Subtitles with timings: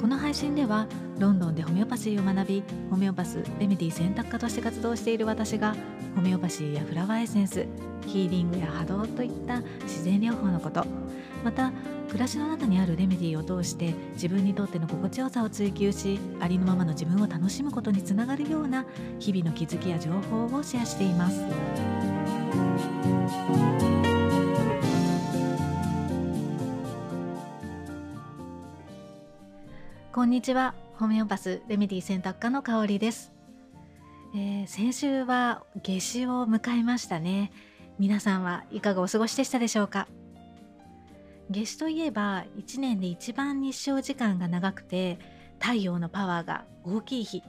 [0.00, 0.86] この配信では
[1.18, 5.76] ロンドンでホメオパシーを学びホメオパスレメディ選択科として活動している私が
[6.16, 7.66] ホメオパシーやフラワーエッセンス
[8.06, 10.84] ヒーリングや波動といった自然療法のこと
[11.44, 11.72] また
[12.08, 18.84] 暮らしの中にあるレメディを通して自分にとっての心地よさを追求しありのままの自分を楽しむことにつながるような
[19.18, 21.40] 日々の気づきや情報をシェアしています。
[30.14, 30.74] こんにちは。
[30.98, 33.32] ホメオパスレメディ選択科の香りです、
[34.34, 37.50] えー、先週は夏至を迎えましたね。
[37.98, 40.08] 皆さんはいかがお過ごしでしたでしょうか？
[41.48, 45.18] 夏至といえば1年で一番日照時間が長くて
[45.58, 47.42] 太陽のパワーが大きい日。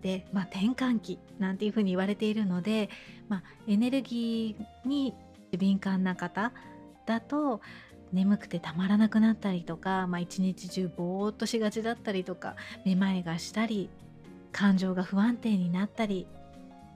[0.00, 2.88] で、まあ、転換期なんていうふうに言われているので、
[3.28, 5.14] まあ、エネルギーに
[5.50, 6.50] 敏感な方
[7.04, 7.60] だと
[8.12, 13.90] 眠くてたまらなくなったりとか、まあ、一日中ぼーっとしがちだったりとかめまいがしたり
[14.52, 16.26] 感情が不安定になったり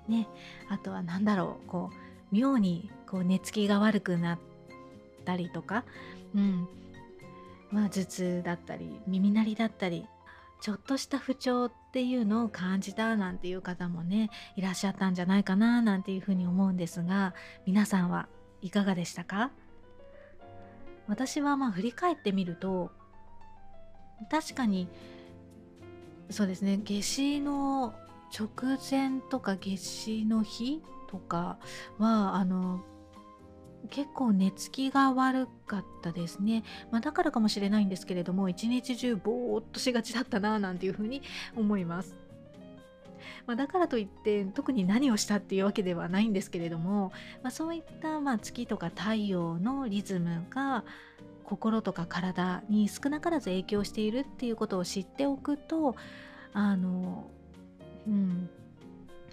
[0.09, 0.29] ね
[0.69, 4.39] あとは何だろうこう妙にこう寝つきが悪くなっ
[5.25, 5.85] たりとか、
[6.35, 6.69] うん。
[7.71, 10.07] まあ、頭痛だったり耳鳴りだったり
[10.61, 18.29] ちょっとした不調っていうのを感じたなんていう方もねいらっしゃったんじゃないかななんていうふうに思うんですが皆さんは
[18.61, 19.53] いかがでしたか？
[21.13, 22.91] 私はまあ振り返ってみると
[24.31, 24.89] 確かに
[26.31, 27.93] そうですね夏至の
[28.35, 28.49] 直
[28.91, 31.59] 前とか夏至の日とか
[31.99, 32.81] はあの
[33.91, 41.21] 結構寝つきが悪かったですね、まあ、だからかもしれないんですけれども一日中ぼーっとしがちだったななんていうふうに
[41.55, 42.22] 思います。
[43.47, 47.13] まあ、だからといって特に何をしたっていうわけではないんですけれども、
[47.43, 50.85] まあ、そういったまあ月とか太陽のリズムが
[51.45, 55.97] 心とか体に少なからず影響しているっていうことを知っておくと
[56.53, 57.31] あの、
[58.07, 58.49] うん、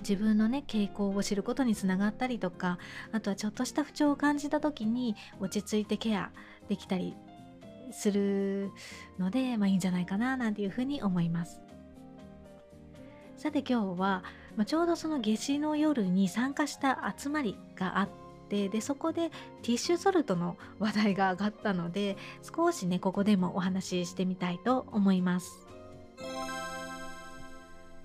[0.01, 2.77] 自分のね傾向を知ることにつながったりとか
[3.11, 6.31] あとはちょっとした不調を感じた時に落ち着いてケア
[6.67, 7.15] できたり
[7.91, 8.71] する
[9.17, 11.61] ので、まあ、いいんじゃないかななんていうふうに思います。
[13.39, 14.23] さて今日は、
[14.57, 18.09] まあ、ちょうどその夏至の夜に参加した集まりがあっ
[18.49, 19.29] てでそこで
[19.61, 25.65] ティッシュソルトの話題が上がったので少しねここでもお話ししてみたいと思います。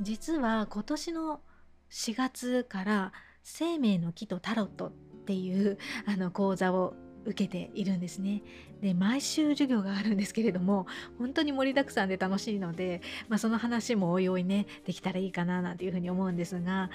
[0.00, 1.40] 実は今年の
[1.90, 3.12] 4月から
[3.42, 4.92] 生命の木とタロットっ
[5.26, 6.94] ていうあの講座を
[7.24, 8.42] 受けているんですね。
[8.80, 10.86] で毎週授業があるんですけれども
[11.18, 16.90] 本当に盛りだくさんで楽しいので、まあ、その話もおいおいねできたらいいかななんていうふうに思うんですが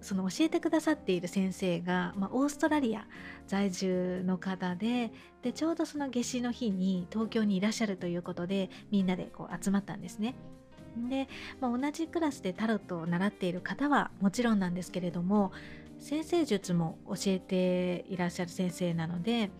[0.00, 3.06] その教えてくださっている先生が、まあ、オーストラリア
[3.46, 10.34] 在住の方ででちょうどその夏至の日に東京にいらっしゃるということでみんなでこう集まったんですね。
[11.08, 11.28] で、
[11.60, 15.52] まあ、同じクラスでタロットを習っている方はもちろんなんですけれども
[15.98, 19.50] 先生術も教えていらっしゃる先生なので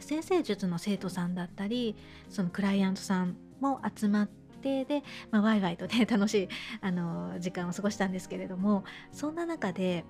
[0.00, 1.96] 先生術の生徒さんだったり
[2.28, 4.28] そのクライアントさんも集まっ
[4.62, 6.48] てで、まあ、ワイワイとね楽しい
[6.80, 10.04] あの時間を過ごしたんですけれどもそんな中で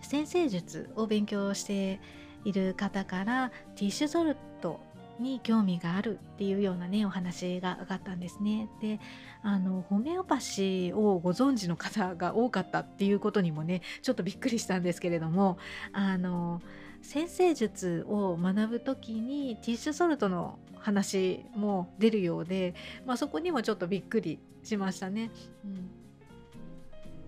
[0.00, 2.00] 先生術を勉強して
[2.44, 4.80] いる方からティッシュソルト
[5.18, 8.68] に興味があるっていうようなねお話が上がったんですね。
[8.80, 9.00] で
[9.42, 15.58] あのホメオパシーをご存知の方が多かったっていうことにもねちょっとびっくりしたんですけれども
[15.92, 16.60] あの
[17.02, 22.74] 先生術を学ぶ時にティッシュソルトの話も出るようで、
[23.06, 25.30] まあ、そこにもちょっとびっくりしましたね。
[25.64, 25.90] うん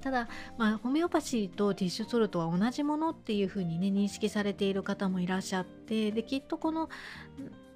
[0.01, 6.89] ただ、まあ、ホメオパシーとティッシュソルトは同じものっていうふうにね認識されている方もいらっしゃってできっとこの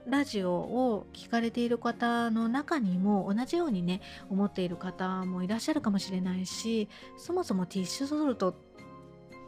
[0.06, 4.00] ラジオを聞かれている方の中にも同じようにね
[4.30, 8.54] 思っている方もいらっしゃるかもしれないしそもそもティッシュソルトっ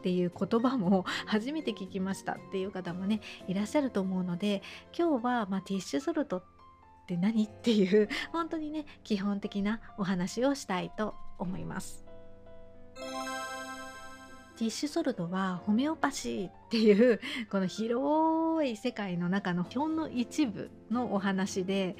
[0.01, 4.61] ていう言葉も 初めて聞きましたっていう方もねいらっしゃると思うので
[4.97, 6.43] 今日は、まあ、ティッシュソルトっ
[7.07, 12.05] て何っていう本当にね基本的なお話をしたいと思います。
[14.57, 17.19] ティッシュソルトはホメオパシーっていう
[17.51, 21.95] この広い世界の中のほんの一部のお話で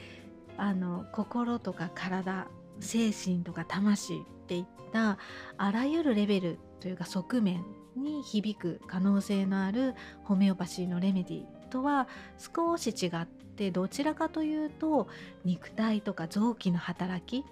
[0.57, 2.47] あの心とか体
[2.79, 4.17] 精神とか魂っ
[4.47, 5.17] ていった
[5.57, 7.63] あらゆるレベルというか側面
[7.97, 9.93] に響く可能性のある
[10.23, 12.07] ホメオパシーのレメディとは
[12.37, 15.07] 少し違ってどちらかというと
[15.43, 17.45] 肉体とか臓器の働き、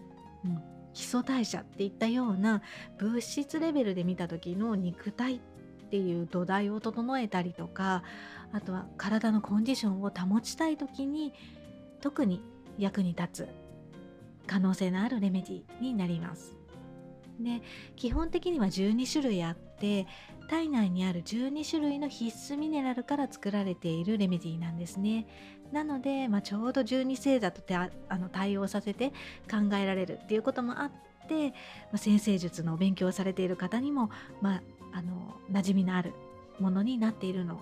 [0.46, 0.62] うん、
[0.94, 2.62] 基礎代謝っていったような
[2.98, 5.40] 物質レベルで見た時の肉体っ
[5.90, 8.04] ていう土台を整えたりとか
[8.52, 11.34] あとは体のコンディションを保ちたい時に
[12.02, 12.42] 特に
[12.78, 13.48] 役に立つ
[14.48, 16.63] 可能性のあるレメディになります。
[17.40, 17.62] で
[17.96, 20.08] 基本的には12種類あって
[20.50, 25.26] 体内にある12種類の必須ミネラルから作られているレメディーなんですね。
[25.72, 29.10] なので、まあ、ちょうど12星座とてあの対応させて
[29.50, 30.92] 考えられるっていうこともあっ
[31.28, 31.56] て、ま
[31.94, 36.14] あ、先生術の勉強をされている方にも、まあ、あの馴染みのある
[36.60, 37.60] ものになっているの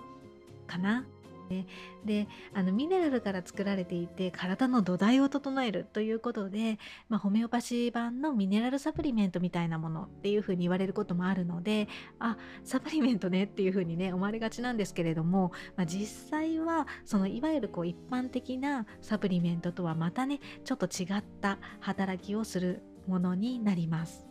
[0.68, 1.06] かな。
[1.52, 1.68] ね
[2.06, 11.88] であのミネラルから作られていて体の土台を整えるということで、まあ、ホメオパシー版のミネラルサプリメントみたいなものっていうふうに言われることもあるので
[12.20, 24.31] あサプリメントねっていうふうにね思われがちなんですけれども、まあ、実際はそのいわゆるこう一般的なサプリメントとはまたねちょっと違った働きをするものになります。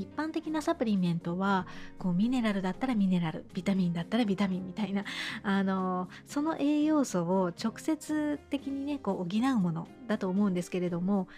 [0.00, 1.66] 一般的なサプリメントは
[1.98, 5.04] こうミネラルだったらミネラルビタミンだったらビタミンみたいな
[5.42, 11.28] あのその栄養素を直接的にねこう補うものだと思うんですけれども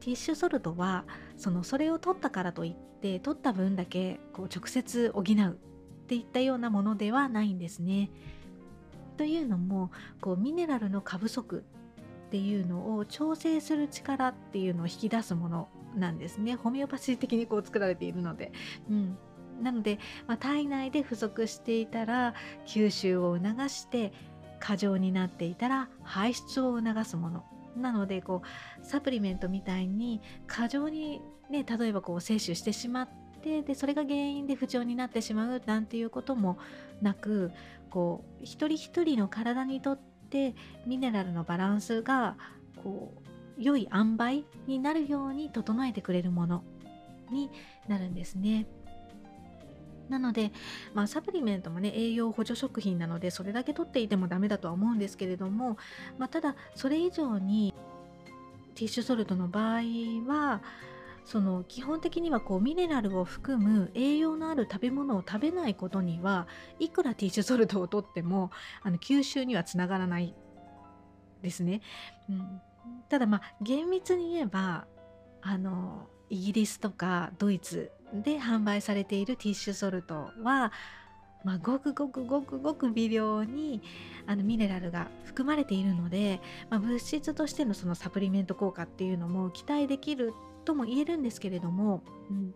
[0.00, 1.04] ティッシュソルトは
[1.36, 8.10] そのそれを取ったからといって取った分だけこう直接補うっていったようなものではないんですね。
[9.16, 9.90] というのも
[10.20, 11.64] こうミネラルの過不足
[12.26, 16.56] っていうのを調整する力っていうのを引き出すものなんですね。
[16.56, 18.52] ホメオパシー的にこう作られているので。
[18.88, 19.18] うん。
[19.62, 22.34] なので、まあ、体内で不足していたら
[22.66, 24.12] 吸収を促して
[24.58, 27.44] 過剰になっていたら排出を促すもの。
[27.76, 31.20] なのでこうサプリメントみたいに過剰に
[31.50, 33.08] ね例えばこう摂取してしまっ
[33.42, 36.58] てでそれが原因で不調になってしまうなんていうことも
[37.02, 37.50] なく
[37.90, 39.98] こう一人一人の体にとっ
[40.30, 40.54] て
[40.86, 42.36] ミネラルのバランスが
[42.82, 43.23] こう
[43.58, 46.64] 良い塩梅になるように整えてくれるもの
[47.30, 47.50] に
[47.88, 48.66] なるんですね。
[50.08, 50.52] なので、
[50.92, 55.78] まあ、サプリメントもね栄養補助食品なのでそれだけ取っていてもダメだとは思うんですけれども、
[56.18, 57.72] まあ、ただそれ以上に
[58.74, 59.82] ティッシュソルトの場合
[60.26, 60.62] は
[61.24, 66.46] その基本的にはこうミネラルを含む栄養のある食べ物を食べないことには
[66.78, 68.50] いくらティッシュソルトをとっても
[68.82, 70.34] あの吸収にはつながらない
[71.42, 71.80] ですね。
[72.28, 72.60] うん
[73.08, 74.86] ただまあ厳密に言えば
[75.42, 80.72] あのイギリスとかドイツで販売されているティッシュソルトは、
[81.44, 83.82] まあ、ごくごくごくごく微量に
[84.26, 86.40] あのミネラルが含まれているので、
[86.70, 90.32] まあ、物質としてのそのサプリメント効果っていうのも期待できる
[90.64, 92.54] とも言えるんですけれども、うん、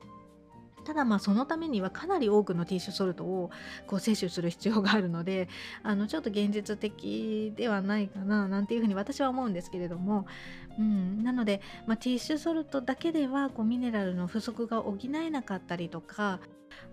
[0.88, 3.50] ただまあそのためにはかなり多くのティッシュソルトを
[3.86, 5.50] こう摂取する必要があるので
[5.84, 10.26] あのちょっと現実的ではないかななんていうふうに私は思うんですけれども、
[10.78, 16.40] うん、なので、まあ、ティッシュソルトだけではこうミネラルの不足が補えなかったりとか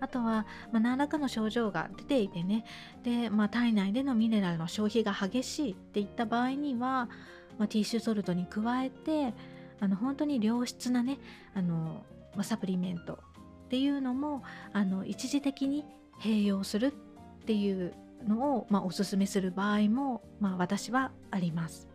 [0.00, 2.66] あとは、まあ、何らかの症状が出ていてね。
[3.02, 7.08] で、まあ、体内でのミネラルの消費が激しいっていった場合には、
[7.56, 9.32] まあ、ティッシュソルトに加えて
[9.80, 11.18] あの本当に良質なね
[11.54, 12.04] あの、
[12.34, 13.18] まあ、サプリメント
[13.66, 15.84] っていうのもあの一時的に
[16.20, 16.94] 併用する
[17.42, 17.94] っていう
[18.26, 21.88] のを、まあ、おすすめする場合も、まあ、私はあります。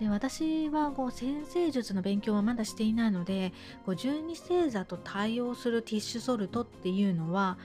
[0.00, 3.52] で私はこう先生術の勉強はまだしていないので
[3.84, 7.58] こう12星座と対応するティッシュソルトっていうのは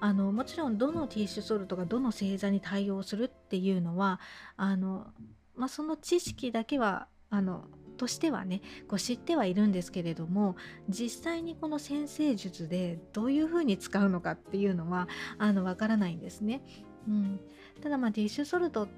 [0.00, 4.18] あのもちろんどのティッシュソルトがどの星座に対応するっていうのは
[4.56, 5.08] あの、
[5.56, 10.56] まあ、その知識だけはあのとしてはねこう知ってはいるんですけれども
[10.88, 15.08] 実際にこの先生術でどういうふうに使うのかっていうのは
[15.38, 16.62] あのわからないんですね。
[17.06, 17.40] うん、
[17.82, 18.88] ただまあディッシュソルト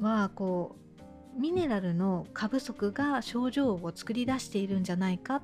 [0.00, 0.76] はこ
[1.36, 5.42] うミネラルの過不足が症状を作り出しているんじゃないかっ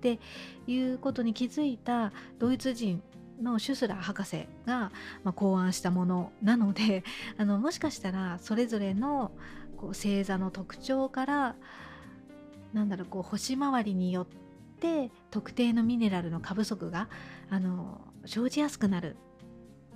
[0.00, 0.18] て
[0.66, 3.02] いうことに気づいたドイツ人
[3.42, 4.92] のシュスラー博士が、
[5.24, 7.04] ま、考案したものなので
[7.38, 9.32] あのもしかしたらそれぞれの
[9.80, 11.56] こう星座の特徴から
[12.74, 14.26] なんだろうこう星回りによっ
[14.78, 17.08] て特定のミネラルの過不足が
[17.48, 19.16] あの生じやすくなる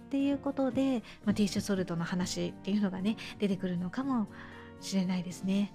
[0.07, 4.27] っていうことで、まあ、ティッシュソルトの話っていうのがね出てくるのかも
[4.81, 5.75] しれないですね。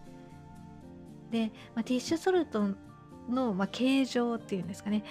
[1.29, 2.69] で、まあ、ティッシュソルト
[3.29, 5.03] の、まあ、形状っていうんですかね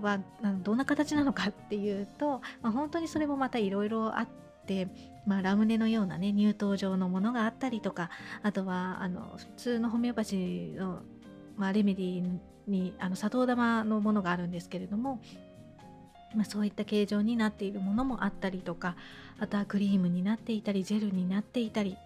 [0.00, 0.18] は
[0.62, 4.28] どんな形なのかっていうと、まあ、本当にそれもまたいろいろあっ
[4.66, 4.88] て、
[5.26, 8.10] まあ、ラムネのようなね乳糖状のものがあったりとか
[8.42, 11.00] あとはあの普通のホメオパシーの、
[11.56, 15.20] まあ、レメディにあの砂糖玉のものがあるんですけれども、
[16.34, 18.96] まあ、そういった形状になっているものもあったりとか
[19.38, 21.96] あとはクリームになっていたりジェルになっていたり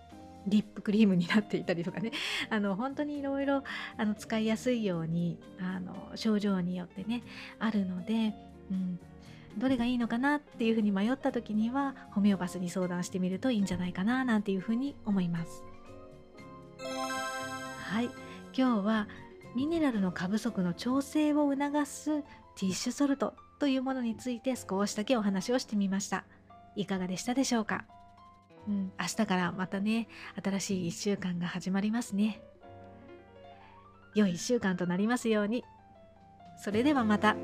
[0.47, 2.13] リップクリームになっていたりとかね。
[2.49, 3.65] あの本当にいろいろ
[4.17, 7.23] 使いやすいようにあの症状によってね
[7.59, 8.35] あるので、
[8.71, 8.99] うん、
[9.57, 15.65] どれがいいのかなっていうふうに迷った時にはホメオパスに相談してみるといいんじゃないかななんていうふうに思います。
[17.83, 18.11] はい。
[18.57, 19.09] 今日は
[19.57, 22.23] ミネラルの過不足の調整を促す
[22.57, 26.25] ティッシュソルトというものについて少しだけお話をしてみました。
[26.77, 27.85] いかがでしたでしょうか？
[28.69, 30.09] うん、明日からまたね
[30.45, 32.41] 新しい1週間が始まりますね。
[34.15, 35.65] 良い1週間となりますように。
[36.59, 37.37] それではまた。